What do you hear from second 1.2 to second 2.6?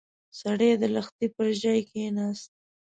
پر ژۍ کېناست.